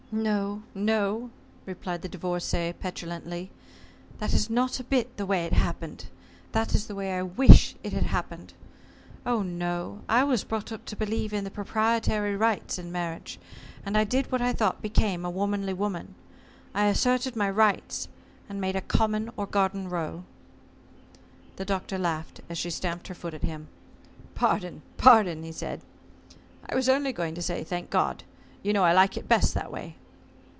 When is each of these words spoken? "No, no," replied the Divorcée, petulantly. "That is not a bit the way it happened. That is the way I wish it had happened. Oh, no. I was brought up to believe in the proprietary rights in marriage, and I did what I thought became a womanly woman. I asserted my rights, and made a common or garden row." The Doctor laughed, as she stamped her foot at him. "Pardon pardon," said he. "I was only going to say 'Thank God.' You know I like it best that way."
"No, 0.13 0.61
no," 0.75 1.29
replied 1.65 2.01
the 2.01 2.09
Divorcée, 2.09 2.73
petulantly. 2.77 3.49
"That 4.17 4.33
is 4.33 4.49
not 4.49 4.77
a 4.77 4.83
bit 4.83 5.15
the 5.15 5.25
way 5.25 5.45
it 5.45 5.53
happened. 5.53 6.07
That 6.51 6.75
is 6.75 6.87
the 6.87 6.95
way 6.95 7.13
I 7.17 7.21
wish 7.21 7.75
it 7.81 7.93
had 7.93 8.03
happened. 8.07 8.53
Oh, 9.25 9.41
no. 9.41 10.01
I 10.09 10.25
was 10.25 10.43
brought 10.43 10.73
up 10.73 10.83
to 10.87 10.97
believe 10.97 11.31
in 11.31 11.45
the 11.45 11.49
proprietary 11.49 12.35
rights 12.35 12.77
in 12.77 12.91
marriage, 12.91 13.39
and 13.85 13.97
I 13.97 14.03
did 14.03 14.29
what 14.33 14.41
I 14.41 14.51
thought 14.51 14.81
became 14.81 15.23
a 15.23 15.29
womanly 15.31 15.73
woman. 15.73 16.13
I 16.73 16.87
asserted 16.87 17.37
my 17.37 17.49
rights, 17.49 18.09
and 18.49 18.59
made 18.59 18.75
a 18.75 18.81
common 18.81 19.31
or 19.37 19.45
garden 19.45 19.89
row." 19.89 20.25
The 21.55 21.63
Doctor 21.63 21.97
laughed, 21.97 22.41
as 22.49 22.57
she 22.57 22.69
stamped 22.69 23.07
her 23.07 23.15
foot 23.15 23.33
at 23.33 23.43
him. 23.43 23.69
"Pardon 24.35 24.81
pardon," 24.97 25.49
said 25.53 25.79
he. 25.79 26.35
"I 26.69 26.75
was 26.75 26.89
only 26.89 27.13
going 27.13 27.33
to 27.35 27.41
say 27.41 27.63
'Thank 27.63 27.89
God.' 27.89 28.25
You 28.61 28.73
know 28.73 28.83
I 28.83 28.91
like 28.91 29.15
it 29.15 29.29
best 29.29 29.53
that 29.53 29.71
way." 29.71 29.95